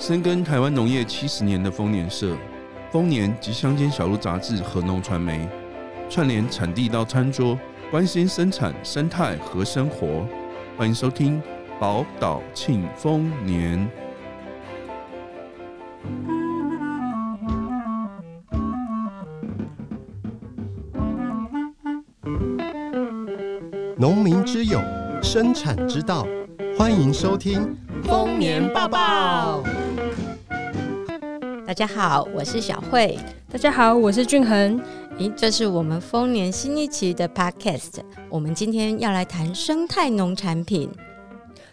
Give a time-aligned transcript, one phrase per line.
[0.00, 2.34] 深耕台湾农业七十年的丰年社、
[2.90, 5.46] 丰年及乡间小路杂志和农传媒，
[6.08, 7.56] 串联产地到餐桌，
[7.90, 10.26] 关心生产生态和生活。
[10.74, 11.40] 欢迎收听
[11.78, 13.86] 宝岛庆丰年。
[23.98, 24.80] 农民之友，
[25.22, 26.26] 生产之道，
[26.78, 29.62] 欢迎收听丰年报报。
[31.70, 33.16] 大家好，我是小慧。
[33.48, 34.82] 大家好，我是俊恒。
[35.20, 38.00] 咦，这是我们丰年新一期的 Podcast。
[38.28, 40.90] 我们今天要来谈生态农产品。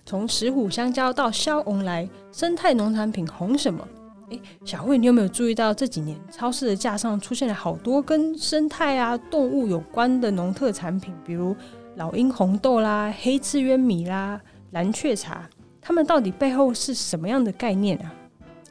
[0.05, 3.87] 从石虎香蕉到烧翁来，生态农产品红什么？
[4.29, 11.55] 诶，小慧，你有没有注意到这几年超市的架上出现了好多跟生态啊、动物有关的农特产品，比如
[11.95, 15.49] 老鹰红豆啦、黑刺渊米啦、蓝雀茶，
[15.81, 18.13] 它们到底背后是什么样的概念啊？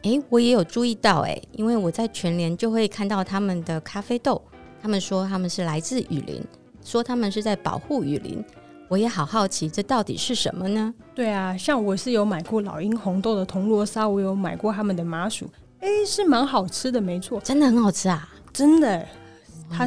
[0.02, 4.40] 诶，我也有注意到诶，因为我在全联就会看到他们的咖啡豆，
[4.80, 6.42] 他们说他们是来自雨林，
[6.84, 8.44] 说他们是在保护雨林，
[8.88, 10.94] 我也好好奇这到底是什么呢？
[11.14, 15.48] 对啊，像我是有买过老鹰红豆的铜锣烧，我有买过他们的麻薯，
[15.80, 19.04] 诶，是蛮好吃的，没错，真的很好吃啊，真的，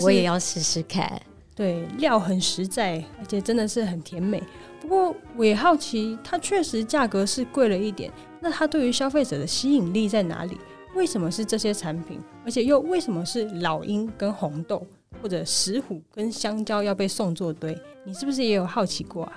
[0.02, 1.22] 我也要试试看。
[1.56, 4.42] 对，料很实在，而且真的是很甜美。
[4.82, 8.12] 不过我也好奇，它确实价格是贵了一点。
[8.40, 10.58] 那它对于消费者的吸引力在哪里？
[10.96, 12.20] 为什么是这些产品？
[12.44, 14.86] 而且又为什么是老鹰跟红豆，
[15.22, 17.78] 或者石虎跟香蕉要被送作堆？
[18.06, 19.34] 你是不是也有好奇过啊？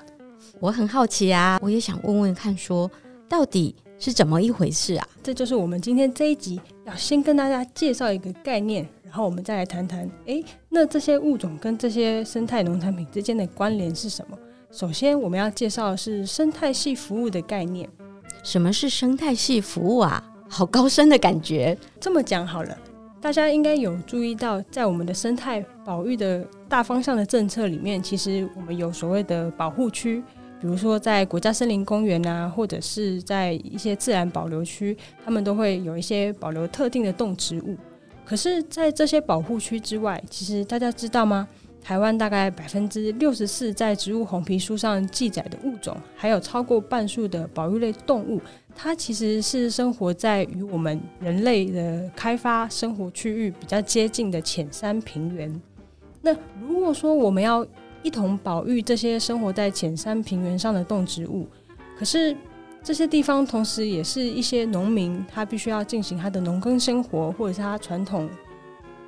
[0.61, 2.91] 我很好奇啊，我也想问问看说，说
[3.29, 5.07] 到底是怎么一回事啊？
[5.23, 14.39] 这就是我们今天这一集要先跟大家介绍一个概念，然后我们再来谈谈，诶，那这些物种跟这些生态农产品之间的关联是什么？
[14.73, 17.87] 首先，我们要介绍的是生态系服务的概念。
[18.43, 20.25] 什么是生态系服务啊？
[20.49, 21.77] 好高深的感觉。
[22.01, 22.79] 这么讲好了，
[23.21, 30.23] 大家应该有注意到，在我们的生态保育的大方向的政策里面，其实我们有所谓的保护区，
[30.59, 37.77] 比如说在国家森林公园啊，或者是在一些自然保留区，他们都会有一些保留特定的动植物。
[38.25, 41.47] 可是，在这些保护区之外，其实大家知道吗？
[41.83, 48.41] 台湾大概百分之六十四在植物红皮书上记载的物种，还有超过半数的保育类动物，
[48.75, 55.61] 它其实是生活在与我们人类的开发生活区域比较接近的浅山平原。
[56.21, 57.67] 那如果说我们要
[58.03, 61.49] 一同保育这些生活在浅山平原上的动植物，
[61.99, 62.37] 可是
[62.81, 68.31] 这些地方同时也是一些农民，他必须要进行他的农耕生活，或者是他传统。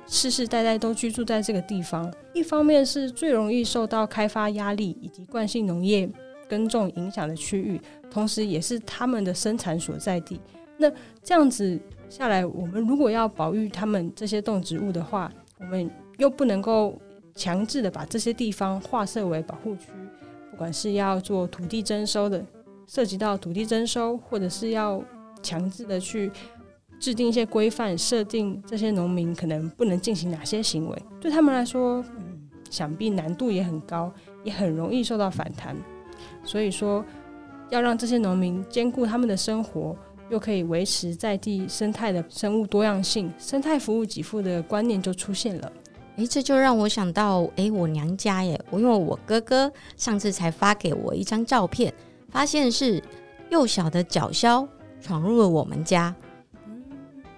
[0.07, 6.09] 世世代代都居住在这个地方，一方面是最容易受到开发压力以及惯性农业
[6.47, 10.39] 耕种影响的区域，同时也是他们的生产所在地。
[10.77, 10.91] 那
[11.23, 16.95] 这样子下来，我们如果要保育他们这些动植物的话，我们又不能够
[17.33, 19.87] 强制的把这些地方划设为保护区，
[20.51, 22.45] 不管是要做土地征收的，
[22.87, 25.03] 涉及到土地征收，或者是要
[25.41, 26.31] 强制的去。
[26.99, 34.11] 制定一些规范，设定这些农民可能不能进行哪些行为，对他们来说，嗯，想必难度也很高，
[34.43, 35.75] 也很容易受到反弹。
[36.43, 37.03] 所以说，
[37.69, 39.95] 要让这些农民兼顾他们的生活，
[40.29, 45.71] 又可以维持在地生态的生物多样性，生态服务给付的观念就出现了。
[46.17, 51.93] 诶，这就让我想到，诶，我娘家耶，我因为我哥哥上次才发给我一张照片，
[52.29, 53.03] 发现是
[53.49, 54.65] 幼小的角鸮
[55.01, 56.15] 闯入了我们家。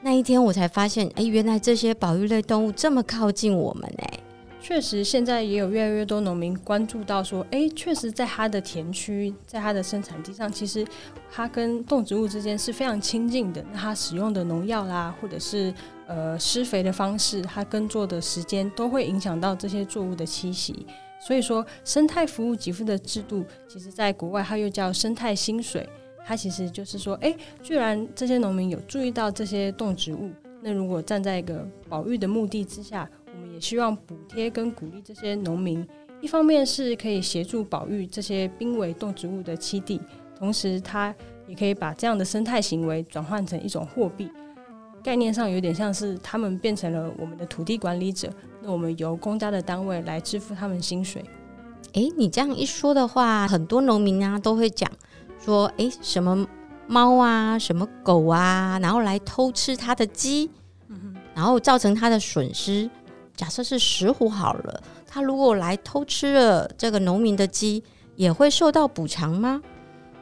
[0.01, 4.19] 那一天我才发现，哎，原来这些保育类动物这么靠近我们哎。
[4.59, 10.85] 确实，现在也有越来越多农民关注到说，哎，确实在他的田区，在他的生产地上，其实
[11.31, 13.63] 他跟动植物之间是非常亲近的。
[13.71, 15.73] 那他使用的农药啦，或者是
[16.05, 20.85] 呃施肥的方式，他耕作的时间，都会影响到这些作物的栖息。
[21.19, 25.87] 所以说，生态服务给付的制度，其实在国外它又叫生态薪水。
[26.27, 27.33] 它其实就是说，哎，
[27.63, 30.29] 居然这些农民有注意到这些动植物，
[30.61, 35.87] 那如果站在一个保育的目的之下，我们也希望补贴跟鼓励这些农民，
[36.19, 40.01] 一方面是可以协助保育这些濒危动植物的栖地，
[40.37, 41.15] 同时它
[41.47, 44.29] 也可以把这样的生态行为转换成一种货币，
[45.01, 48.29] 概念上有点像是他们变成了我们的土地管理者，
[48.61, 51.23] 那我们由公家的单位来支付他们薪水。
[51.93, 54.91] 哎，你这样一说的话，很多农民啊都会讲。
[55.47, 56.45] 说诶，什么
[56.87, 60.51] 猫啊，什么狗啊，然后来偷吃他的鸡，
[61.33, 62.89] 然后造成他的损失。
[63.33, 67.81] 假设是石虎好了，他如果来偷吃了这个农民的鸡，
[68.17, 69.61] 也会受到补偿吗？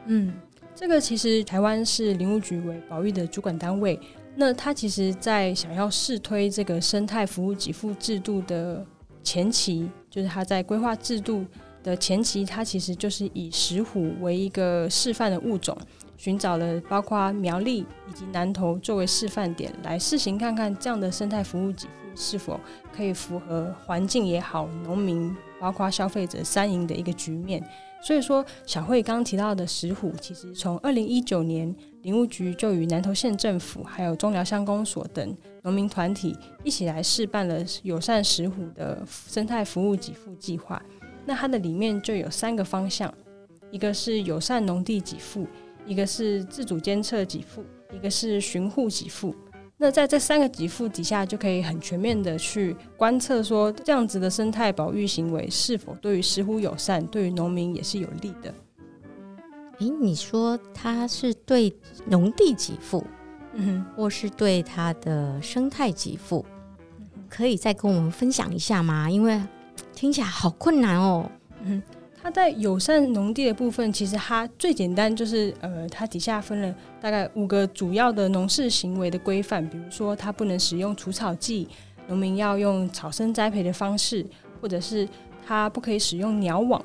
[0.04, 0.32] 嗯，
[0.76, 3.98] 这个其实台湾是林务局为保育的主管单位，
[4.36, 8.86] 那他其实，在想要试推这个生态服务给付制度的
[9.24, 11.44] 前期，就是他在规划制度
[11.86, 15.78] 的前期，它其实就是以石虎为一个示范的物种。
[16.16, 22.58] 寻找了包括苗栗以及南投作为示范点，来试行看看这样的生态服务给付是否
[22.90, 27.62] 可以符合环境也好、农民包括消费者三赢的一个局面。
[28.02, 36.34] 所以说，小慧刚提到的石虎，其实从二零一九年林务局就与南投县政府、还有中寮乡公所等农民团体
[36.64, 40.82] 一起来试办了友善石虎的生态服务给付计划。
[41.26, 43.12] 那它的里面就有三个方向，
[43.70, 45.46] 一个是友善农地给付。
[45.88, 47.64] 一个是自主监测给付，
[47.94, 49.32] 一个是巡护给付。
[49.76, 58.52] 那在这三个给付底下，就可以很全面的去观测，说这样子的生态保育行为是否对于石虎友善，对于农民也是有利的。
[59.78, 61.72] 诶，你说它是对
[62.06, 63.04] 农地给付，
[63.52, 66.44] 嗯哼，或是对它的生态给付，
[67.28, 69.08] 可以再跟我们分享一下吗？
[69.08, 69.40] 因为
[69.96, 71.28] 听起来好困难哦。
[71.64, 71.82] 嗯。
[72.22, 81.68] 它在友善农地的部分，其实它最简单就是，呃，它底下分了大概五个主要的农事行为的规范，比如说它不能使用除草剂，
[82.08, 84.26] 农民要用草生栽培的方式，
[84.60, 85.08] 或者是
[85.46, 86.84] 它不可以使用鸟网，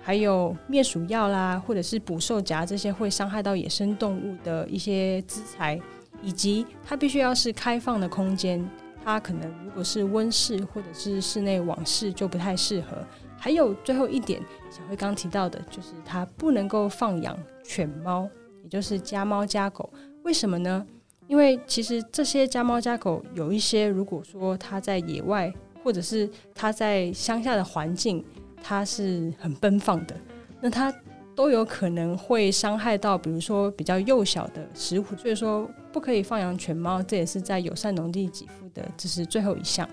[0.00, 5.80] 还有灭鼠药啦，或者是捕兽夹这些会伤害到野生动物的一些资材，
[6.22, 8.64] 以及它必须要是开放的空间，
[9.04, 13.04] 它可能如果是温室或者是室内网室就不太适合。
[13.38, 18.28] 还有最后一点，小辉刚提到的，就是它不能够放养犬猫，
[18.62, 19.90] 也就是家猫家狗。
[20.24, 20.86] 为什么呢？
[21.26, 25.50] 因为其实这些家猫家狗有一些，如果说它在野外，
[25.82, 28.22] 或者是它在乡下的环境，
[28.62, 30.14] 它是很奔放的，
[30.60, 30.92] 那它
[31.34, 35.16] 都有可能会伤害到，比如说比较幼小的石虎。
[35.16, 39.88] 所以说不可以放养犬猫，这也是在友善农地给付的，这是最后一项。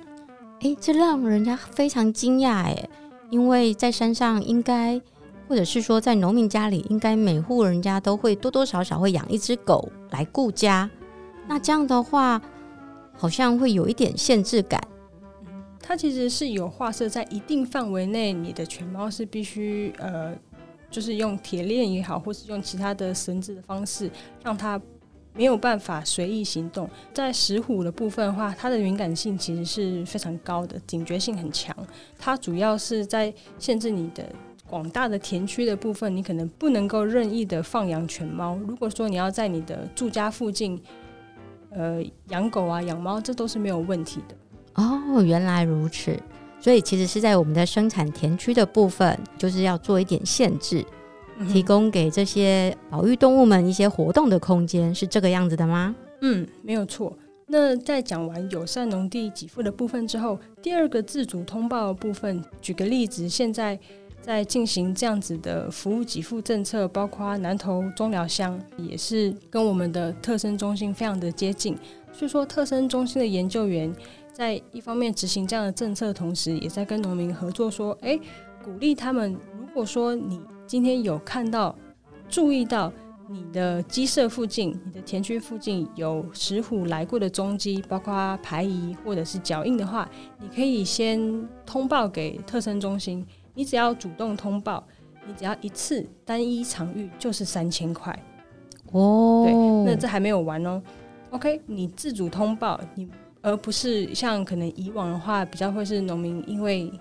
[0.62, 2.90] 诶，这让人家非常惊讶诶。
[3.30, 5.02] 因为在山上，应该
[5.48, 10.90] 或者是说在农民家里，应该每户人家都会多多少少会养一只狗来顾家。
[11.48, 12.42] 那这样的话，
[13.14, 14.82] 好像会有一点限制感。
[15.82, 20.34] 它其实是有划设在一定范围内，你的犬猫是必须呃，
[20.90, 24.10] 就是用铁链也好，或是用其他的绳子的方式，
[24.44, 24.80] 让它。
[25.38, 26.89] 没有办法随意行动。
[27.13, 31.75] 在石虎的部分的话，它的敏感性其实是非常高的，警觉性很强。
[32.18, 34.25] 它主要是在限制你的
[34.68, 38.57] 广大的田区的部分，你可能不能够任意的放养犬猫。
[38.68, 40.81] 如果说你要在你的住家附近，
[41.69, 44.36] 呃，养狗啊、养猫，这都是没有问题的。
[44.81, 46.19] 哦，原来如此。
[46.60, 50.84] 所以其实是在我们的生产田区的部分，就是要做一点限制。
[51.50, 55.95] 提供给这些保育动物们一些活动的空间，是这个样子的吗？
[56.22, 57.16] 嗯，没有错。
[57.48, 63.80] 那在讲完友善农地给付的部分之后，第二个自主通报的部分，举个例子，现在
[64.22, 71.78] 在进行这样子的服务给付政策，包括南投中寮乡也是跟我们的特生中心非常的接近。
[72.12, 73.95] 所以说，特生中心的研究员
[74.34, 78.19] 在一方面执行这样的政策，同时也在跟农民合作，说，哎，
[78.62, 80.42] 鼓励他们，如果说你。
[80.68, 81.74] 今天有看到、
[82.28, 82.91] 注意到
[83.30, 90.10] 你的鸡舍附近、你的田区附近有石虎来过的踪迹，包括排遗或者是脚印的话，
[90.41, 93.25] 你可以先通报给特生中心。
[93.53, 94.86] 你只要主动通报，
[95.25, 98.13] 你只要一次单一场域就是三千块。
[98.91, 99.53] 哦，对，
[99.86, 100.84] 那这还没有完哦。
[101.30, 103.10] OK，你自主通报，你
[103.41, 106.91] 而不是像可能以往的话，比较会是农民因为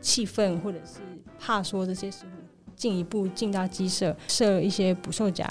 [0.00, 1.00] 气愤或者是
[1.38, 2.39] 怕说这些石虎。
[2.80, 5.46] 进一步进到鸡舍设一些捕兽夹，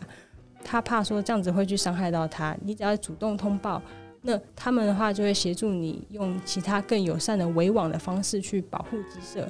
[0.63, 2.57] 他怕说这样子会去伤害到他。
[2.63, 3.79] 你只要主动通报，
[4.24, 9.48] 那他们的话就会协助你用其他更友善的围网的方式去保护鸡舍，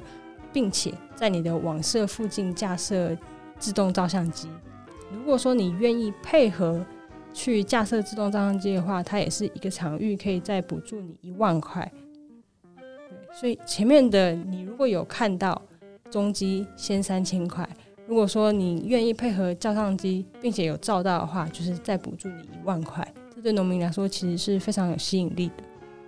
[0.52, 3.16] 并且在你的网舍附近架设
[3.58, 4.50] 自动照相机。
[5.10, 6.84] 如果说你愿意配合
[7.32, 11.90] 去架设自动照相机的话，它也是一个场域可以再补助你一万块。
[12.76, 15.62] 对，所以前面的你如果有看到。
[16.10, 17.68] 中机先三千块，
[18.06, 23.06] 如果说你愿意配合照相机，并且有照到的话，就是再补助你一万块。
[23.34, 25.64] 这对农民来说其实是非常有吸引力的。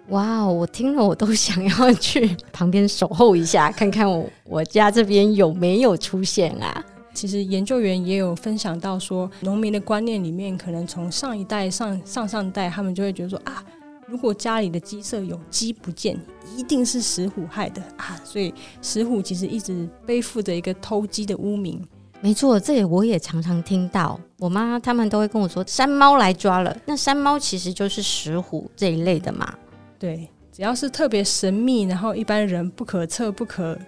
[0.09, 6.85] 哇，我听了我都想要去旁边守候一下，看看我我家这边有没有出现啊。
[7.15, 13.63] 其实研究员也有分享到说，农民的观念里面，可能从上一代上上上代，他们就会觉得说啊。
[14.07, 16.19] 如果家里的鸡舍有鸡不见，
[16.57, 18.21] 一定是石虎害的啊！
[18.25, 21.81] 所以石虎其实一直背负着一个偷鸡的污名。
[22.21, 26.77] 没错，这里我也常常听到，我妈他们都会跟我说，山猫来抓了。
[26.85, 29.55] 那山猫其实就是石虎这一类的嘛。
[29.99, 33.79] 对，只要是特别神秘，然后一般人不可测、不可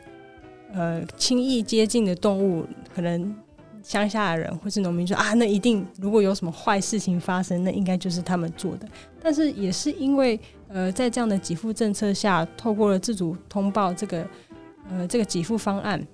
[0.72, 3.34] 呃轻易接近的动物，可能
[3.84, 8.88] 乡下的人或是农民说啊，那一定如果有什么坏事情发生，那应该就是他们做的。
[9.22, 14.26] 但是也是因为呃，在这样的给付政策下，透过了自主通报这个
[14.90, 16.04] 呃这个给付方案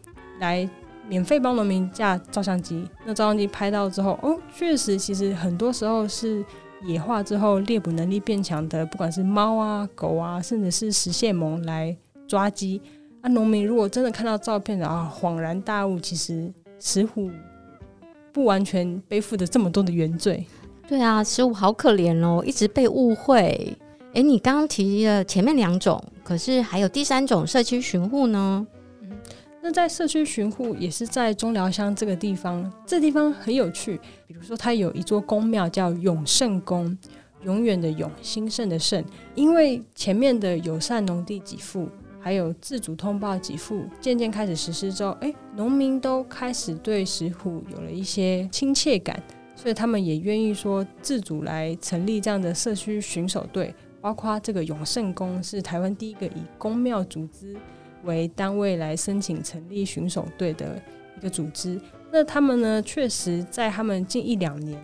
[0.41, 0.69] 来。
[1.09, 6.45] 免费帮农民架照相机，那照相机拍到之后，哦，确实，其实很多时候是
[6.85, 11.97] 野化之后猎捕能力变强的，不管是猫啊、狗啊，甚至是食蟹獴来
[12.29, 12.81] 抓鸡。
[13.23, 16.49] 啊，农民如果真的看到照片啊，恍然大悟，其实
[16.79, 17.29] 石虎
[18.33, 20.47] 不完全背负着这么多的原罪。
[20.89, 23.77] 对啊，十五好可怜哦，一直被误会。
[24.15, 28.67] 诶，你刚刚提了前面两种，可是还有第三种社区巡护呢？
[29.63, 34.01] 那在社区巡护也是在中寮乡这个地方，这地方很有趣。
[34.27, 36.97] 比如说，它有一座宫庙叫永圣宫，
[37.45, 39.05] 永远的永，兴盛的盛。
[39.35, 41.89] 因为前面的友善农地给付，
[42.21, 49.21] 还有自主通报给付，渐渐开始实施之后，哎，农民都开始对石虎有了一些亲切感，
[49.57, 53.75] 所以他们也愿意说自主来成立这样的社区巡守队。
[54.03, 57.55] 包括这个永盛宫是台湾第一个以宫庙组织
[58.03, 60.81] 为单位来申请成立巡守队的
[61.19, 61.79] 一个组织，
[62.11, 64.83] 那他们呢，确实在他们近一两年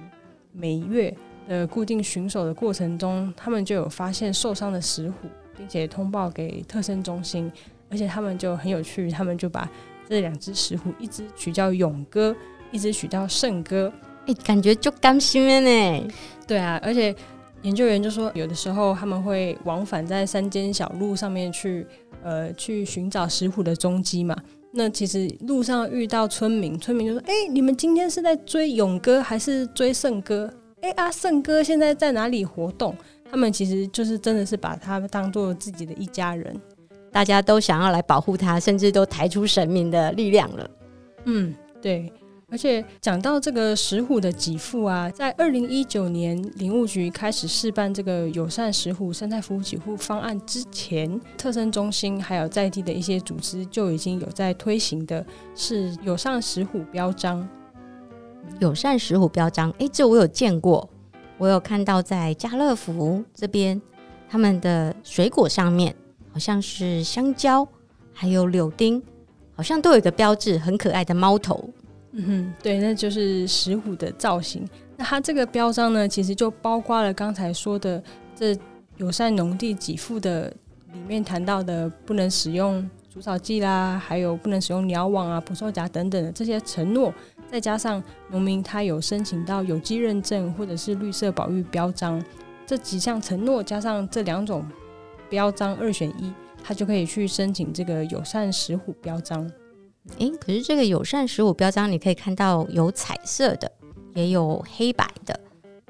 [0.53, 1.17] 每月
[1.49, 7.51] 的固定巡守的过程中，他们就有发现受伤的石虎，并且通报给特生中心，
[7.91, 9.69] 而且他们就很有趣，他们就把
[10.09, 12.35] 这两只石虎，一只取叫勇哥，
[12.71, 13.93] 一只取叫胜哥，
[14.27, 16.09] 哎、欸，感觉就甘心了呢。
[16.47, 17.15] 对啊，而且
[17.63, 21.87] 研究员就说，有的时候他们会往返在山间小路上面去。
[22.23, 24.37] 呃，去寻找石虎的踪迹嘛。
[24.73, 30.53] 那其实路上遇到村民，村民就说：“哎、欸，你们今天是在追勇哥还是追胜哥？
[30.81, 32.93] 哎、欸、啊，胜哥现在在哪里活动？”
[33.31, 36.59] 他们其实就是真的是把他们当做自己的一家人，
[37.11, 40.71] 大家都想要来保护他，甚至都抬出神明的力量了。
[41.25, 42.13] 嗯，对。
[42.49, 57.47] 而且讲到这个石虎的给付啊，在二零一九年林务局开始试办这个友善石虎生态服务给付方案之前，特生中心还有在地的一些组织就已经有在推行的是友善石虎标章。
[58.61, 60.89] 友善石虎标章，哎，这我有见过，
[61.39, 63.81] 我有看到在家乐福这边，
[64.29, 65.95] 他们的水果上面
[66.33, 67.67] 好像是香蕉，
[68.13, 69.03] 还有柳丁，
[69.55, 71.69] 好像都有一个标志，很可爱的猫头。
[72.13, 74.67] 嗯哼，对，那就是石虎的造型。
[74.97, 78.03] 那它这个标章呢，其实就包括了刚才说的
[78.35, 78.57] 这
[78.97, 80.49] 友善农地给付的
[80.95, 87.13] 里面谈到的不能使用除草剂啦，还有不能使用鸟网啊、捕兽夹等等的这些承诺，
[87.51, 92.23] 再加上农民他有申请到有机认证或者是绿色保育标章，
[92.67, 94.65] 这几项承诺加上这两种
[95.31, 99.51] 标章二选一，他就可以去申请这个友善石虎标章。
[100.19, 103.71] 诶，可是这个友善石虎标章，你可以看到有彩色的，
[104.15, 105.39] 也有黑白的，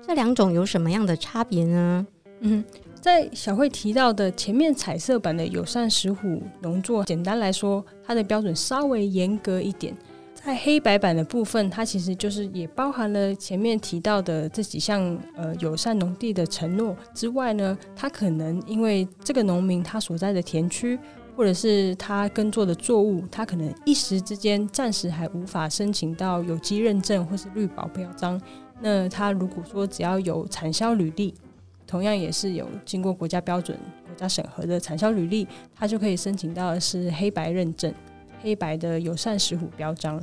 [0.06, 2.06] 这两种有什么样的差别呢？
[2.40, 2.64] 嗯，
[3.00, 9.94] 在小慧提到的前面彩色版的友善石虎农作，简单来说，它的标准稍微严格一点。
[10.46, 15.02] 在黑白版的部分，它其实就是也包含了前面提到的这几项
[15.34, 20.98] 呃友善农地的承诺之外呢，它可能因为这个农民他所在的田区。
[21.36, 28.40] 或者是他耕作的作物，他可能一时之间暂时还无法申请到有机认证或是绿保标章。
[28.80, 31.34] 那他如果说只要有产销履历，
[31.86, 37.92] 同样也是有经过国家标准、国家审核的产销履历，他就可以申请到的是黑白认证，
[38.40, 40.18] 黑白的友善石虎标章。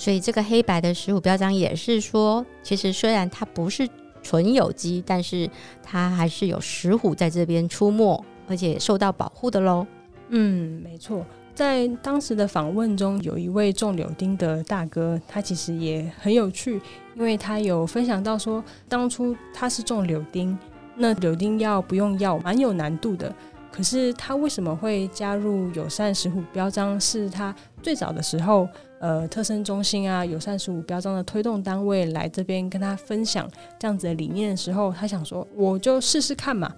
[0.00, 3.86] 所以这个黑白的石虎标章也是说，其实虽然它不是
[4.22, 5.46] 纯有机，但是
[5.82, 9.86] 它还是有石虎在这边出没，而且受到保护的喽。
[10.30, 11.22] 嗯，没错，
[11.54, 16.80] 在当时的访问中，有一位种柳丁的大哥，他其实也很有趣，
[17.14, 20.58] 因为他有分享到说，当初他是种柳丁，
[20.96, 23.30] 那柳丁要不用药，蛮有难度的。
[23.72, 27.00] 可是他为什么会加入友善石虎标章？
[27.00, 33.48] 是他最早的时候，呃，特生中心啊，友善石虎标章的推动单位来这边跟他分享
[33.78, 36.70] 这样子的理念的时候，他想说，我就试试看嘛。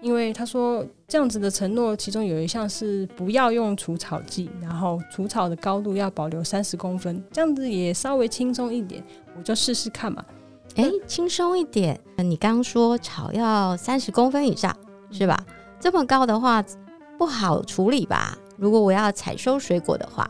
[0.00, 9.02] 因为他说这样子的承诺，其中有一项是不要用除草剂，然后除草的高度要保留三十公分，这样子也稍微轻松一点，
[9.36, 10.24] 我就试试看嘛。
[10.76, 11.98] 哎，轻松一点？
[12.18, 14.72] 你刚刚说草要三十公分以上
[15.10, 15.44] 是吧？
[15.80, 16.64] 这么高的话
[17.16, 18.36] 不好处理吧？
[18.56, 20.28] 如果我要采收水果的话，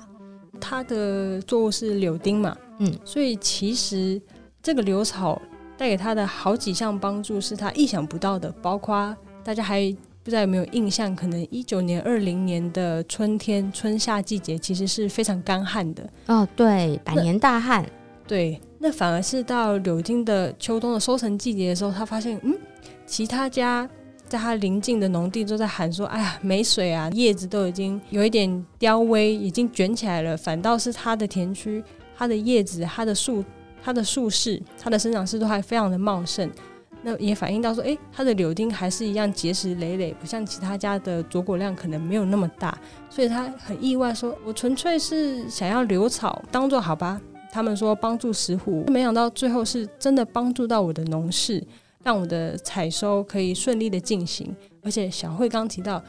[0.61, 4.21] 它的作物是柳丁嘛，嗯，所以其实
[4.63, 5.41] 这个柳草
[5.77, 16.11] 带给他的好几项帮助是他意想不到的，包括大家还不知道有没有印象，可能一九年、二零年的春天、春夏季节其实是非常干旱的。
[16.27, 17.87] 哦，对，百年大旱。
[18.27, 22.55] 对，那反而是到柳丁的秋冬的收成季节的时候，他发现，嗯，
[23.07, 23.89] 其他家
[24.29, 31.83] 在他邻近的农地都在喊说：“哎呀，没水啊，叶子都已经有一点凋萎，已经卷起来了。”反倒是他的田区，
[32.17, 33.43] 它的叶子、它的树、
[33.83, 36.51] 它的树势、它的生长势都还非常的茂盛。
[37.03, 42.77] 那也反映到说，哎，它的柳丁还是一样结实累累，不像其他家的着果量可能没有那么大。
[43.09, 47.21] 所以他很意外说：“我纯粹是想要留草，当做好吧。”
[47.51, 51.65] 他们说帮助石虎，没想到最后是真的帮助到我的农事，
[52.09, 54.57] 让我的采收可以顺利的进行。
[54.83, 56.03] 而且小慧刚提到，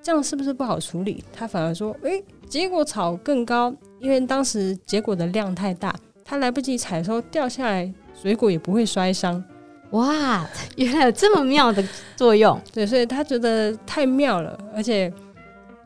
[0.00, 1.22] 这样是不是不好处理？
[1.30, 9.44] 他反而说，诶，结果草更高，因为当时结果的量太大，他来不及采收，掉下来水果也不会摔伤。
[9.90, 12.58] 哇， 原来有这么妙的作用。
[12.72, 15.12] 对，所以他觉得太妙了，而且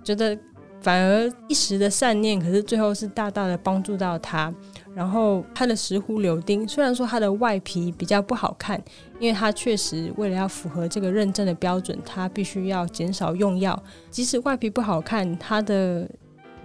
[0.04, 0.38] 觉得
[0.80, 4.54] 反而一时的善念，可是最后是大大的帮助到他。
[4.92, 8.82] 然后它的石斛柳丁，虽然说它的外皮比较不好看，
[9.20, 13.80] 因为它确实为了要符合这个认证的标准，它必须要减少用药。
[14.10, 16.10] 即使外皮不好看，它的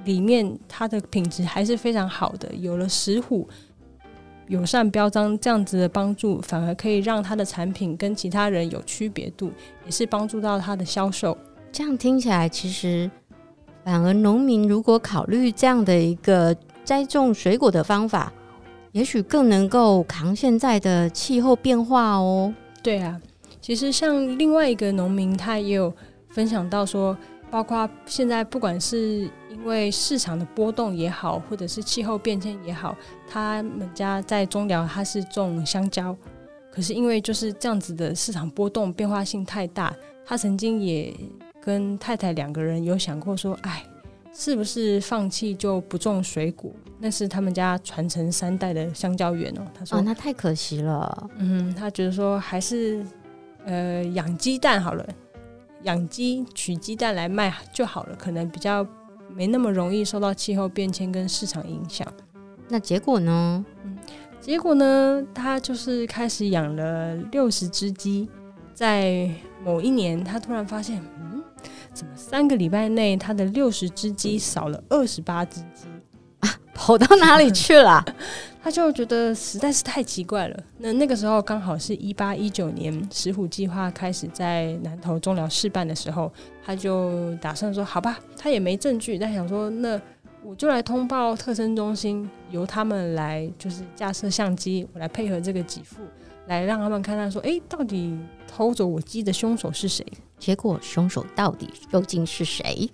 [0.06, 2.52] 里面它的品质还是非常好的。
[2.56, 3.48] 有了石斛
[4.48, 9.52] 友善标章这样子的帮助，反而可以让它的产品跟其他人有区别度，
[9.86, 11.38] 也是帮助到它的销售。
[11.72, 13.10] 这样听起来，其实
[13.84, 16.56] 反而农民如果考虑这样的一个。
[16.86, 18.32] 栽种水果的方法，
[18.92, 22.54] 也许更能够扛现在的气候变化哦。
[22.84, 23.20] 对啊，
[23.60, 25.92] 其实像另外一个农民，他也有
[26.30, 27.18] 分享到说，
[27.50, 32.96] 包括现在不管是因为市场的波动也好，或者是气候变迁也好，
[33.28, 36.16] 他们家在中寮他是种香蕉，
[36.72, 39.92] 可是因为就是这样子的市场波动变化性太大，
[40.24, 41.12] 他曾经也
[41.60, 43.84] 跟太太两个人有想过说，哎。
[44.38, 46.70] 是不是放弃就不种水果？
[47.00, 49.62] 那是他们家传承三代的香蕉园哦。
[49.74, 53.02] 他说：“哦，那太可惜了。”嗯，他觉得说还是
[53.66, 55.08] 呃养鸡蛋好了，
[55.84, 58.86] 养鸡取鸡蛋来卖就好了，可能比较
[59.30, 62.06] 没那么容易受到气候变迁跟市场影响。
[62.68, 63.66] 那结果呢？
[63.86, 63.98] 嗯，
[64.42, 68.28] 结果呢，他就是开始养了六十只鸡，
[68.74, 69.30] 在
[69.64, 71.02] 某一年，他突然发现。
[71.96, 75.88] 怎么三个礼拜内，他的六十只鸡少了二十八只鸡
[76.42, 76.60] 啊？
[76.74, 78.04] 跑到哪里去了？
[78.62, 80.64] 他就觉得实在是太奇怪了。
[80.80, 86.30] 那那个时候刚好是一八一九年石虎计划开始在南投中寮试办的时候，
[86.66, 90.02] 他就打算说：“好吧，他也没证据，但想说那
[90.44, 96.02] 我就来通报特生中心，由他们来就是架设相机，我来配合这个给付，
[96.48, 100.06] 来让他们看看说，哎，到底偷走我鸡的凶手是谁？”
[100.38, 102.90] 结果凶手到底究竟是谁？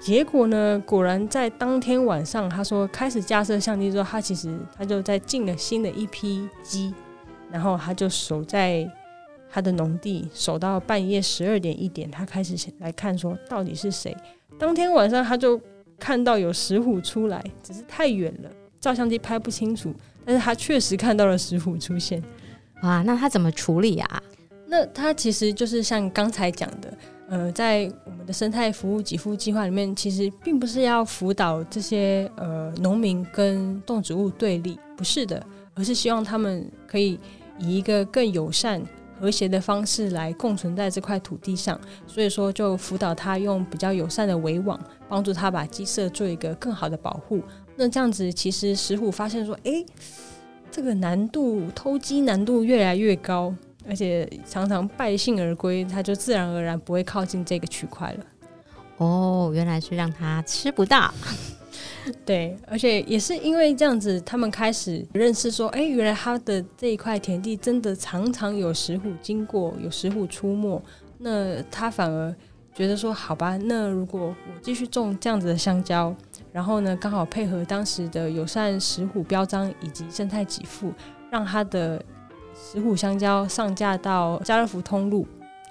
[0.00, 0.80] 结果呢？
[0.86, 6.94] 果然在当天晚上，他说开始架设相机之后，他其实他就在进了新的一批鸡，
[7.50, 8.88] 然后他就守在
[9.50, 14.16] 他的农地，守到半夜十二点一点，他开始来看说到底是谁。
[14.56, 15.60] 当天晚上他就
[15.98, 19.92] 看到有石虎出来，只是太远了，照相机拍不清楚，
[20.24, 22.22] 但是他确实看到了石虎出现。
[22.82, 24.22] 哇，那他怎么处理啊？
[24.66, 26.94] 那他其实就是像刚才讲的，
[27.28, 37.18] 呃，在我们的生态服务给付计划里面，其实并不是要辅导这些呃农民跟动植物对立，不是的，而是希望他们可以
[37.58, 38.82] 以一个更友善、
[39.18, 41.80] 和谐的方式来共存在这块土地上。
[42.06, 47.42] 所以说，就辅导他用比较友善的围网，帮助他把鸡舍做一个更好的保护。
[47.74, 49.84] 那这样子，其实石虎发现说，诶，
[50.70, 53.54] 这个难度偷鸡难度越来越高。
[53.88, 58.26] 而且常常败兴而归，他就自然而然不会靠近这个区块了。
[58.98, 61.10] 哦，原来是让他吃不到。
[62.26, 70.82] 对，而且也是因为这样子，他们开始认识说，哎，原来他的这一块田地真的常常有石虎经过，有石虎出没。
[71.16, 72.34] 那他反而
[72.74, 76.14] 觉得说，好吧，那如果我继续种这样子的香蕉，
[76.52, 80.92] 然后呢，刚好配合当时的友善石虎标章以及生态给付，
[81.30, 82.02] 让他的。
[82.60, 85.24] 石虎香蕉上架到家乐福通路，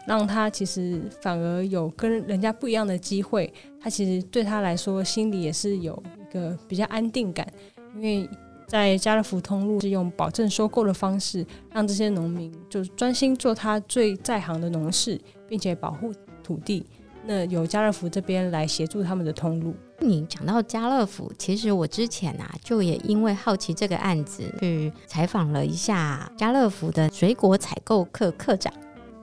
[0.08, 3.54] 让他其实反而有跟人家不一样的机会。
[3.78, 7.46] 他其实对他来说，心里也是有一个比较安定感，
[7.94, 8.28] 因为
[8.68, 16.86] 在家乐福通路是用保证收购的方式，让这些农民就专心做他最在行的农事，并且保护土地。
[17.28, 19.76] 那由家乐福这边来协助他们的通路。
[20.00, 28.74] 你讲到家乐福，其实我之前啊，就也因为好奇这个案子，去采访了一下家乐福的水果采购课课长。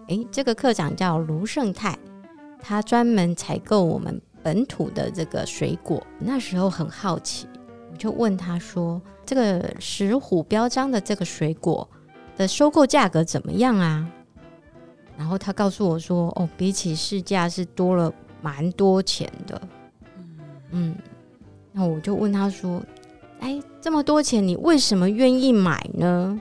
[0.09, 1.99] 诶，这个课长叫卢胜泰，
[2.61, 6.07] 他专门采购我们本土的这个水果。
[6.19, 7.47] 那时候很好奇，
[7.91, 11.89] 我就问他说：“这个石虎标章的这个水果
[12.37, 14.07] 的收购价格怎么样啊？”
[15.17, 19.61] 然后他告诉我说：“哦，比起市价是多了蛮多钱的。”
[20.73, 20.95] 嗯，
[21.73, 22.83] 那我就问他说
[23.41, 26.41] ：“哎，这么多钱，你为什么愿意买呢？”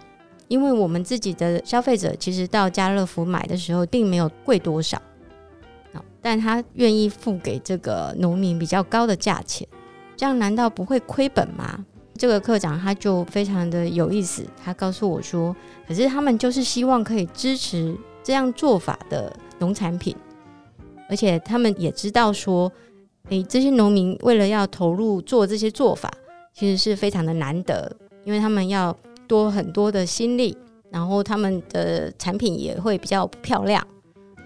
[0.49, 5.01] 因为我们自己的消费者其实到家乐福买的时候，并没有贵多少，
[6.21, 9.67] 但他愿意付给这个农民比较高的价钱，
[10.15, 11.83] 这样难道不会亏本吗？
[12.15, 15.55] 这个课长他就非常的有意思，他告诉我说
[15.87, 20.15] ：“可是他们就是希望可以支持。”这样做法的农产品，
[21.09, 22.71] 而且他们也知道说，
[23.29, 26.11] 诶，这些农民为了要投入做这些做法，
[26.53, 28.95] 其实是非常的难得，因为他们要
[29.27, 30.57] 多很多的心力，
[30.89, 33.85] 然后他们的产品也会比较漂亮，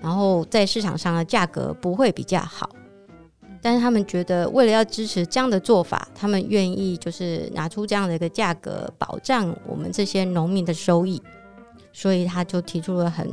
[0.01, 2.69] 然后在市场上的价格不会比较好。
[3.59, 11.21] 但是他们觉得，为了要支持这样的做法，他们愿意就是拿出这样的一个价格，保障我们这些农民的收益，
[11.91, 13.27] 所以他就提出了很。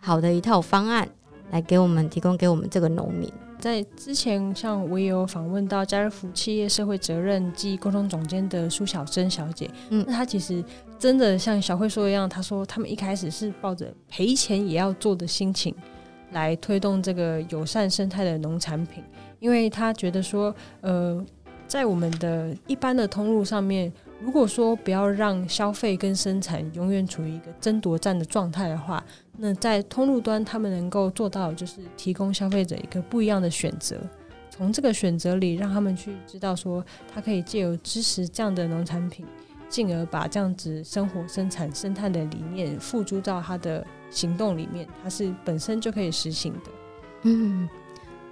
[0.00, 1.08] 好的一套方案
[1.50, 3.30] 来给我们提供给我们这个农民。
[3.58, 10.64] 在之前，像我也有访问到家乐福企业社会责任暨沟通总监的苏小珍小姐，嗯，那她其实
[10.98, 15.74] 真的像小慧说的一样，她说他们一开始是抱着赔钱也要做的心情
[16.32, 19.04] 来推动这个友善生态的农产品，
[19.38, 21.22] 因为她觉得说，呃，
[21.68, 23.92] 在我们的一般的通路上面。
[24.20, 29.02] 如果说不要让消费跟生产永远处于一个争夺战的状态的话，
[29.38, 33.96] 那在通路端他们能够做到就是提供消费者一个不一样的选择，
[34.50, 39.24] 从这个选择里让他们去知道说，他可以借由支持这样的农产品，
[39.70, 46.70] 进而把这样子生活、生产、生态的理念付诸到他的行动里面，它是本身就可以实行的。
[47.22, 47.66] 嗯，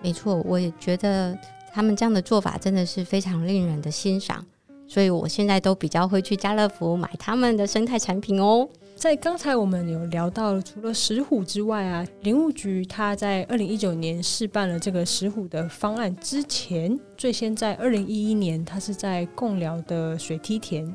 [0.02, 1.34] 没错，我也觉得
[1.72, 4.44] 他们这样的做法真的是非常令人的欣赏。
[4.88, 8.66] 所以我现在都比较会去家乐福买他们的生态产品哦。
[8.96, 20.92] 在刚才我们有聊到，除了石虎之外啊，林务局他在二零一九年试办了这个石虎的方案之前，最先在二零一一年，他是在贡寮的水梯田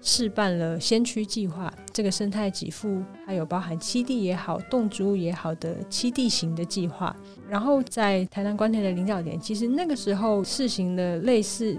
[0.00, 7.16] 试办了先驱计划，这个生态给付还有包含栖地也好、动植物也好的栖地型的计划。
[7.48, 11.76] 然后在台南官田的领导点，其实那个时候试行的类似。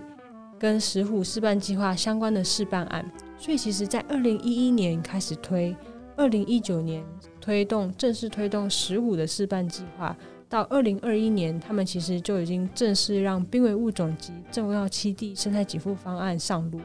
[0.61, 3.03] 跟石虎试办计划相关的试办案，
[3.35, 5.75] 所以其实，在二零一一年开始推，
[6.15, 7.03] 二零一九年
[7.39, 10.15] 推动正式推动石虎的试办计划，
[10.47, 16.79] 到二零二一年，他们其实就已经正式让濒危物种及重要栖地生态给付方案上路。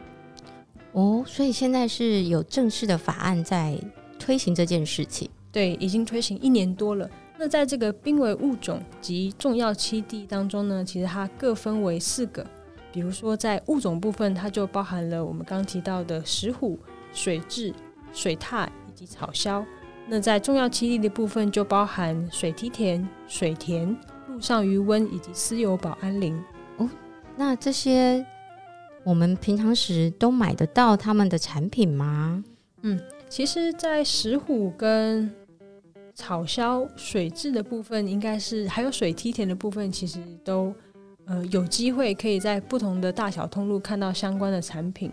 [0.92, 3.78] 哦，所以现在是有正式的法案在
[4.18, 5.28] 推行这件事情。
[5.52, 7.06] 对，已经推行一年多了。
[7.38, 12.42] 那在这个濒危物种及重要栖地当中呢，其实它各分为四个。
[12.96, 16.78] 比如说，在物种部分，它就包含了我们刚刚提到的石虎、
[17.12, 17.70] 水蛭、
[18.10, 19.62] 水獭以及草鸮。
[20.08, 23.94] 那在重要栖地的部分，就包含水梯田、水田、
[24.28, 26.42] 陆上鱼温以及私有保安林。
[26.78, 26.88] 哦，
[27.36, 28.24] 那这些
[29.04, 32.42] 我们平常时都买得到他们的产品吗？
[32.80, 35.30] 嗯，其实，在石虎跟
[36.14, 40.74] 草鸮、水蛭的部分，应该是还有水梯田的部分，其实都。
[41.26, 45.12] 呃，有机会可以在不同的大小通路看到相关的产品。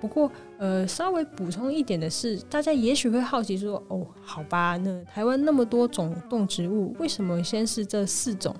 [0.00, 8.56] 不过，呃，稍微补充一点的是，大家也许会好奇说，哦，好吧，那台湾那么多种动植物，为什么先是这四种？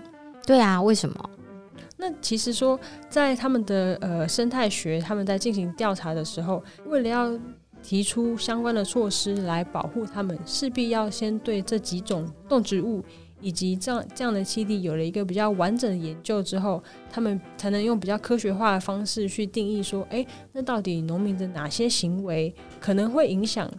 [0.46, 1.30] 对啊，为什么？
[1.96, 7.38] 那其实说，在他们的呃生态学，他们在进行调查的时候，为了要
[7.82, 13.02] 提出相关的措施来保护它们，势必要先对这几种动植物。
[13.40, 23.70] 以及这样这样的基地有了一个比较完整的研究之后，他们才能用比较科学化的方式去定义说，诶，那到底农民的哪些行为可能会影响，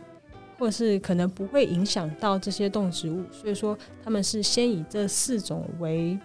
[0.58, 3.24] 或是可能不会影响到这些动植物？
[3.32, 6.18] 所以说，他们是先以这四种为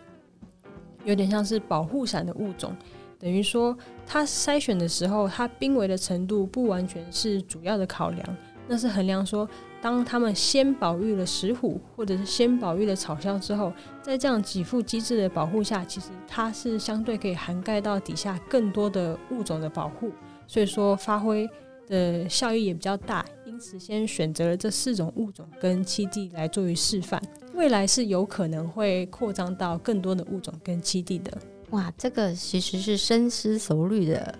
[1.04, 2.74] 有点像是保护伞的物种，
[3.18, 9.48] 等于说，他筛选的时候，它濒危的程度不完全是主要的考量，那是衡量说。
[9.86, 13.72] 当他们先保育了石虎，或者是先保育了草鸮之后，
[14.02, 20.10] 在这样给付机制的保护下，其实它是相对可以涵盖到底下更多的物种的保护，
[20.48, 21.48] 所以说发挥
[21.86, 23.24] 的效益也比较大。
[23.44, 27.22] 因此，先选择了这四种物种跟栖地来作为示范。
[27.54, 31.30] 未来是有可能会扩张到更多的物种跟栖地的。
[31.70, 34.36] 哇，这个其实是深思熟虑的，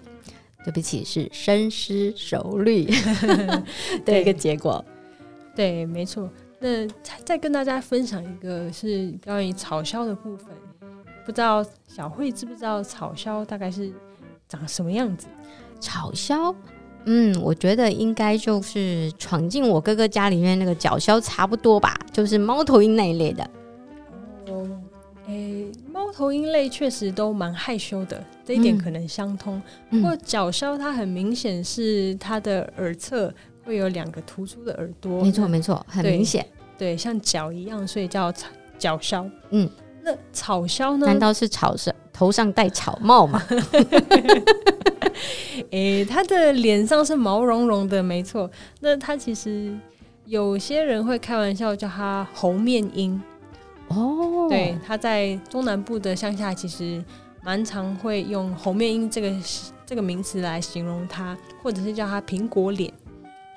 [0.65, 2.85] 对不起，是深思熟虑
[4.05, 4.85] 的一个结果。
[5.57, 6.31] 对，没错。
[6.61, 6.87] 那
[7.25, 10.49] 再跟大家分享一个是关于草鸮的部分，
[11.25, 13.92] 不知道小慧知不知道草鸮大概是
[14.49, 15.27] 长什么样子？
[15.81, 16.55] 草鸮，
[17.05, 23.51] 嗯，我觉得应该就是闯进我哥哥家里面那个角鸮差不多吧，就是猫头鹰那一类的。
[24.49, 24.66] 哦，
[25.27, 29.61] 诶，猫头鹰类确实都蛮害羞的，这一点可能相通。
[29.90, 33.33] 不过角鸮它很明显是它的耳侧
[33.67, 36.47] 会有两个突出的耳朵，没错没错，很明显，
[36.79, 38.33] 对，像角一样，所以叫
[38.79, 39.29] 角鸮。
[39.51, 39.69] 嗯，
[40.03, 41.07] 那草鸮呢？
[41.07, 43.43] 难道是草上头上戴草帽吗？
[45.71, 48.49] 诶、欸，它的脸上是毛茸茸的，没错。
[48.81, 49.77] 那它其实
[50.27, 53.21] 有些人会开玩笑叫它猴面鹰
[53.89, 54.47] 哦。
[54.49, 57.03] 对，它在中南部的乡下其实
[57.43, 59.33] 蛮常会用猴面鹰这个
[59.85, 62.93] 这个名词来形容它，或者是叫它苹果脸。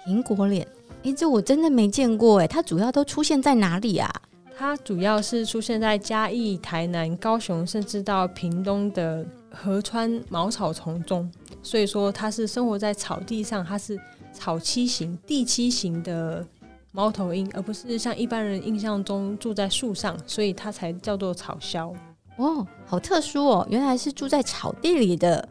[0.05, 0.65] 苹果脸，
[1.03, 2.47] 诶、欸，这我真的没见过诶。
[2.47, 4.11] 它主要都出现在哪里啊？
[4.57, 11.29] 它主要是出现在嘉义、台南、高雄，甚至到屏东的河川茅草丛中。
[11.63, 13.99] 所以说它是生活在草地上，它是
[14.33, 16.45] 草栖型、地栖型的
[16.91, 21.93] 猫头鹰，而不是像一般人印象中住在树上，所以它才叫做草鸮。
[22.37, 23.67] 哦，好特殊哦！
[23.69, 25.47] 原来是住在草地里的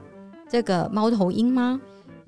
[0.51, 1.81] 这个猫头鹰吗？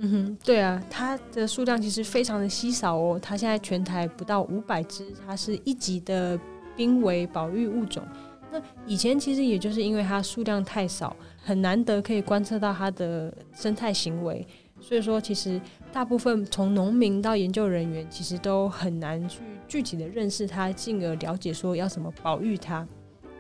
[0.03, 3.19] 嗯哼，对啊，它的数量其实非常的稀少哦。
[3.21, 6.39] 它现在全台不到五百只，它是一级的
[6.75, 8.03] 濒危保育物种。
[8.51, 11.15] 那以前其实也就是因为它数量太少。
[11.43, 14.47] 很难得可以观测到它的生态行为，
[14.79, 15.61] 所以说其实
[15.91, 22.87] 大部分从农民到研究人员，其实都很难去具体的认识它，进而了解说要怎么保育它。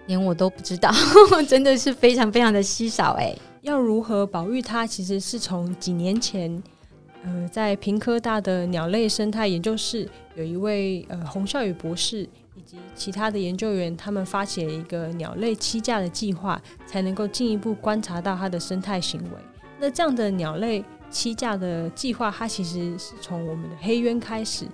[0.06, 0.90] 连我都不知道，
[1.46, 3.36] 真的是非常非常的稀少哎。
[3.62, 6.62] 要如何保育它，其实是从几年前，
[7.24, 12.28] 呃，在屏科大的鸟类生态研究室，有一位呃洪孝宇博士。
[12.56, 19.30] 以及其他的研究员，他们发起了一个鸟类栖架的计划，才能够进一步观察到它的生态行为。
[19.78, 24.66] 那这样的鸟类栖架的计划，它其实是从我们的黑鸢开始，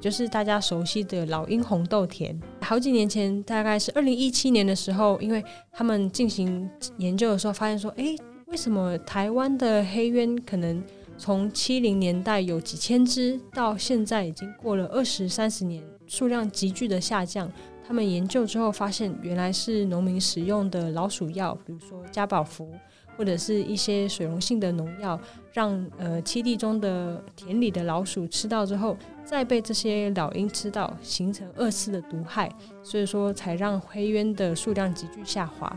[0.00, 2.38] 就是大家熟悉的老鹰红豆田。
[2.60, 8.14] 好几年前，大概是二零一七年的时候，因为他们进行研究的时候，发现说，哎，
[8.46, 10.82] 为什么台湾的黑鸢可能
[11.18, 15.82] 从七零年代有几千只，到现在已经过了二十三十年？
[16.06, 17.48] 数量急剧的下降，
[17.90, 22.72] 他们研究之后发现，原来是农民使用的老鼠药，比如说加宝福，
[23.16, 25.18] 或者是一些水溶性的农药，
[25.52, 32.48] 让呃栖地中的田里的老鼠吃到之后，再被这些老鹰吃到，形成二次的毒害，
[32.80, 35.76] 所以说才让黑鸢的数量急剧下滑。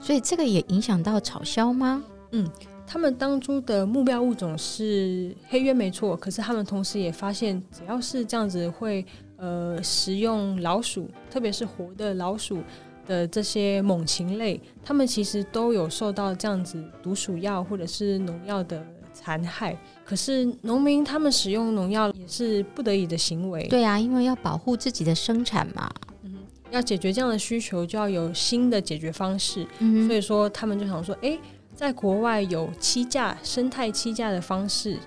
[0.00, 2.02] 所以这个也影响到草鸮吗？
[2.30, 2.48] 嗯，
[2.86, 9.04] 他们当初的目标物种是黑鸢没错，可是他们同时也发现，只要是这样子会。
[9.40, 12.62] 呃，食用老鼠，特别是活的老鼠
[13.06, 19.74] 的这些猛禽类，它们其实都有受到这样子毒鼠药或者是农药的残害。
[20.04, 23.66] 可是农民他们使用农药也是不得已的行为。
[23.68, 25.90] 对啊，因为要保护自己的生产嘛。
[26.22, 29.66] 嗯，要解决这样的需求，就要有新的解决方式。
[29.78, 31.38] 嗯，所以说他们就想说，哎，
[31.74, 34.98] 在国外有栖架生态栖架的方式，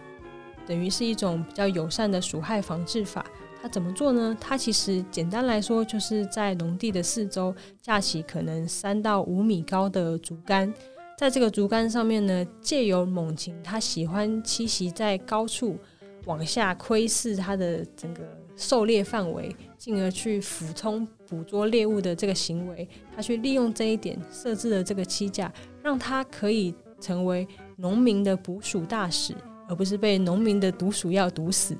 [0.66, 3.24] 等于是一种比较友善的鼠害防治法。
[3.64, 4.36] 它怎么做呢？
[4.42, 10.72] 它其实简单来说，就是在农地的四周架起可能三到五米高的竹竿，
[11.18, 15.78] 在这个竹竿上面呢，借由猛禽它喜欢栖息在高处，
[16.26, 18.22] 往下窥视它的整个
[18.58, 25.50] 狩猎范围，进而去俯冲捕捉猎物的这个行为，它去利用这一点设置了这个栖架，
[25.82, 27.48] 让它可以成为
[27.78, 29.34] 农民的捕鼠大使，
[29.70, 31.78] 而不是被农民的毒鼠药毒死。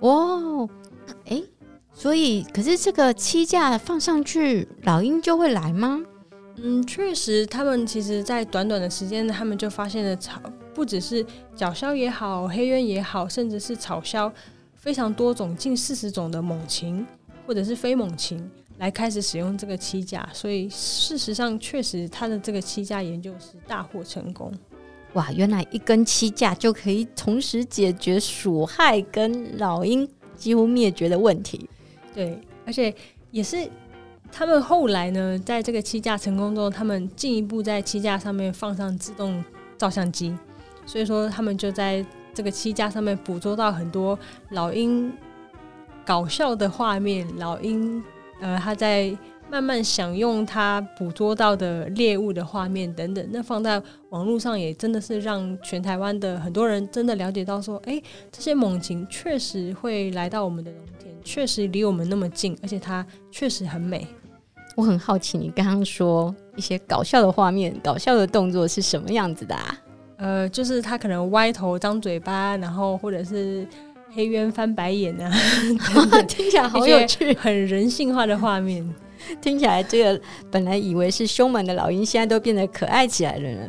[0.00, 0.16] 哇！
[1.26, 1.42] 哎，
[1.92, 6.02] 所以可是这个七架放上去，老鹰就会来吗？
[6.58, 10.40] 嗯，确实，他们其实，在短短的时间，他们就发现了草，
[10.72, 14.32] 不只是角鸮也好，黑鸢也好，甚至是草鸮，
[14.74, 17.06] 非常多种，近四十种的猛禽
[17.46, 24.50] 或者是非猛禽来开始使用这个栖架，所以事实上，确实它的这个栖架研究是大获成功。
[25.12, 30.08] 哇，原来一根栖架就可以同时解决鼠害跟老鹰。
[30.36, 31.68] 几乎灭绝的问题，
[32.14, 32.94] 对，而且
[33.30, 33.68] 也是
[34.30, 39.42] 他们后来呢，在这个栖架成功之后，他们进一步在栖架上面放上自动
[39.78, 40.36] 照相机，
[40.84, 44.18] 所以说他们就在这个栖架上面捕捉到很多
[44.50, 45.12] 老鹰
[46.04, 48.02] 搞笑的画面，老鹰
[48.40, 49.16] 呃，他在
[49.50, 53.80] 慢慢享用它捕捉到的猎物的画面等等，那放在
[54.10, 64.06] 网络上也真的是让全台湾的很多人真的了解到说，哎，这些猛禽确实会来到我们的农田，确实离我们那么近，而且它确实很美。
[64.74, 69.78] 我很好奇，你刚刚说一些搞笑的画面、搞笑的动作是什么样子的啊？
[70.16, 73.66] 呃，就是它可能歪头、张嘴巴，然后或者是
[74.12, 75.30] 黑鸢翻白眼啊，
[76.28, 78.84] 听起来好有趣，很人性化的画面。
[79.40, 83.68] 听起来，这个本来以为是凶猛的老鹰，现在都变得可爱起来了呢。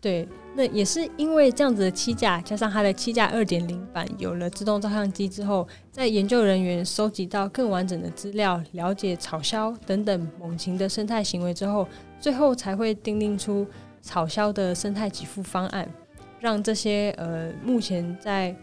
[0.00, 11.86] 对，那也是因为这样子的七架，加上它的七架二点零版有了自动照相机之后，在研究人员收集到更完整的资料，了解草鸮等等猛禽的生态行为之后，
[12.20, 13.66] 最后才会订定出
[14.00, 15.88] 草鸮的生态给付方案，
[16.38, 18.54] 让这些呃目前在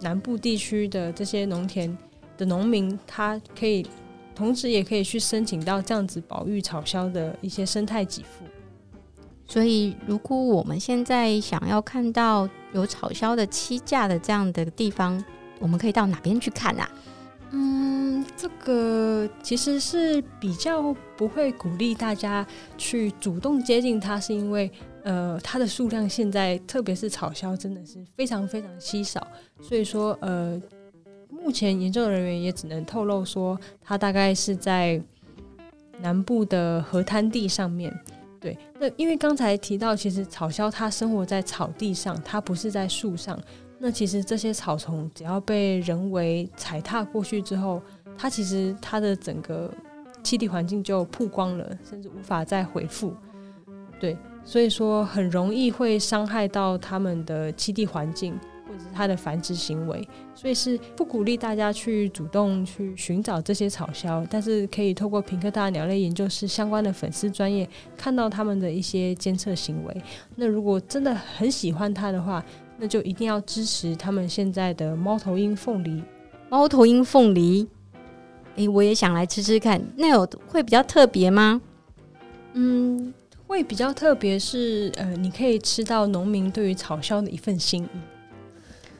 [0.00, 1.96] 南部地区的这些农田
[2.38, 3.86] 的农民，他可以。
[4.34, 8.44] 同时也可以去申请到这样子保育草鸮的一些生态给付。
[9.46, 15.22] 所以，如果我们现在想要看到有草鸮的栖架的这样的地方，
[15.58, 16.88] 我们可以到哪边去看啊？
[17.50, 22.46] 嗯，这个其实是比较不会鼓励大家
[22.78, 24.70] 去主动接近它，是因为
[25.02, 29.26] 呃，它的数量现在特别是草鸮真的是非常非常稀少，
[29.60, 30.58] 所以说呃。
[31.42, 35.00] 目前研究人员也只能透露说，它大概是在
[36.00, 37.92] 南部的河滩地上面。
[38.40, 43.38] 对，那因为刚才提到，其实草鸮它生活在草地上，它不是在树上。
[43.78, 47.82] 那其实这些草丛只要被人为踩踏过去之后，
[48.16, 49.72] 它其实它的整个
[50.22, 53.12] 栖地环境就曝光了，甚至无法再恢复。
[54.00, 58.38] 对，所以说很容易会伤害到它们的栖地环境。
[58.72, 70.02] 或者是它的繁殖行为，所以是不鼓励大家去主动去寻找这些草鸮，但是可以透过屏科大鸟类研究室相关的粉丝专业看到他们的一些监测行为。
[70.36, 72.42] 那如果真的很喜欢它的话，
[72.78, 76.02] 那就一定要支持他们现在的猫头鹰凤梨。
[76.48, 77.68] 猫头鹰凤梨，
[78.56, 79.82] 诶，我也想来吃吃看。
[79.96, 81.60] 那有会比较特别吗？
[82.54, 83.12] 嗯，
[83.46, 88.11] 会比较特别是呃，你可以吃到农民对于草鸮的一份心意。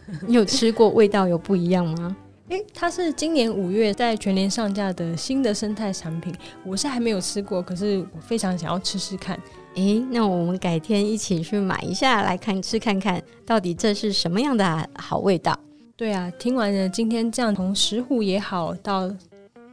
[0.27, 2.17] 你有吃过，味道有不一样吗？
[2.49, 6.35] 诶、欸，它是今年五月在全联上架的新的生态产品，
[6.65, 9.35] 我是还没有吃过，可是我非常想要吃吃看。
[9.75, 15.59] 诶、欸，那我们改天一起去买一下来看吃看看，到底这是什么样的好味道？
[15.97, 19.11] 对啊，听完了今天这样从石虎也好到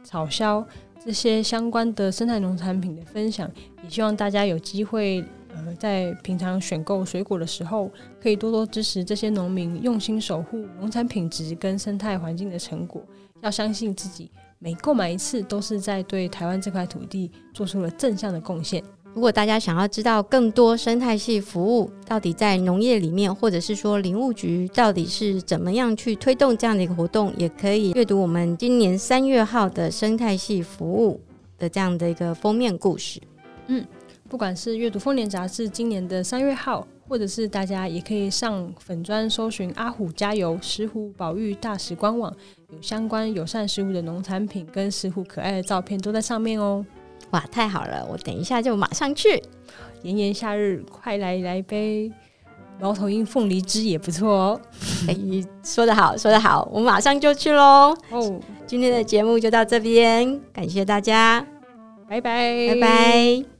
[0.02, 0.64] 草鸮
[1.04, 3.50] 这些相关的生态农产品的分享，
[3.82, 5.22] 也希望大家有机会。
[5.54, 7.90] 呃，在平常选购水果的时候，
[8.22, 13.02] 可以多多支持这些农民用心守护农产品质跟生态环境的成果。
[13.42, 18.84] 要相信自己，每购买一次都是在对台湾这块土地做出了正向的贡献。
[19.12, 31.20] 如果大家想要知道更多生态系服务到底在农业里面，或者是说林务局到底是怎么样去推动这样的一个活动，也可以阅读我们今年三月号的生态系服务
[31.58, 33.20] 的这样的一个封面故事。
[33.66, 33.84] 嗯。
[34.30, 42.32] 不管是阅读丰年杂志今年的三月号，或者是大家也可以上粉砖搜寻“阿虎加油石虎保育大使”官网，
[42.68, 46.86] 有相关友善石虎的农产品跟石虎可爱的照片都在上面哦。
[47.30, 48.06] 哇，太好了！
[48.08, 49.42] 我等一下就马上去。
[50.02, 52.10] 炎炎夏日，快来来杯
[52.80, 54.60] 猫头鹰凤梨汁也不错哦。
[55.08, 55.16] 哎，
[55.64, 57.96] 说得好，说得好，我马上就去喽。
[58.10, 61.44] 哦，今天的节目就到这边，感谢大家，
[62.08, 63.59] 拜拜，拜拜。